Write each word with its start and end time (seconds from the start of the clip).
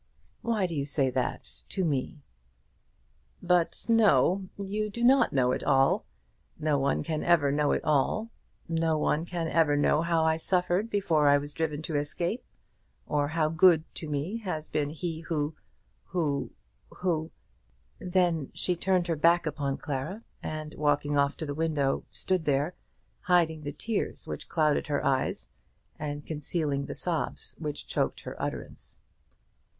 "Why 0.41 0.65
do 0.65 0.73
you 0.73 0.87
say 0.87 1.11
that, 1.11 1.61
to 1.69 1.85
me?" 1.85 2.23
"But 3.43 3.85
no; 3.87 4.49
you 4.57 4.89
do 4.89 5.03
not 5.03 5.31
know 5.31 5.51
it 5.51 5.63
all. 5.63 6.05
No 6.59 6.79
one 6.79 7.03
can 7.03 7.23
ever 7.23 7.51
know 7.51 7.71
it 7.71 7.83
all. 7.83 8.31
No 8.67 8.97
one 8.97 9.25
can 9.25 9.47
ever 9.47 9.77
know 9.77 10.01
how 10.01 10.23
I 10.23 10.37
suffered 10.37 10.89
before 10.89 11.27
I 11.27 11.37
was 11.37 11.53
driven 11.53 11.83
to 11.83 11.97
escape, 11.97 12.43
or 13.05 13.27
how 13.27 13.49
good 13.49 13.83
to 13.97 14.09
me 14.09 14.37
has 14.37 14.69
been 14.69 14.89
he 14.89 15.19
who 15.19 15.55
who 16.05 16.49
who" 16.89 17.29
Then 17.99 18.49
she 18.55 18.75
turned 18.75 19.05
her 19.05 19.15
back 19.15 19.45
upon 19.45 19.77
Clara, 19.77 20.23
and, 20.41 20.73
walking 20.79 21.15
off 21.15 21.37
to 21.37 21.45
the 21.45 21.53
window, 21.53 22.05
stood 22.11 22.45
there, 22.45 22.73
hiding 23.19 23.61
the 23.61 23.71
tears 23.71 24.25
which 24.25 24.49
clouded 24.49 24.87
her 24.87 25.05
eyes, 25.05 25.49
and 25.99 26.25
concealing 26.25 26.87
the 26.87 26.95
sobs 26.95 27.55
which 27.59 27.85
choked 27.85 28.21
her 28.21 28.35
utterance. 28.41 28.97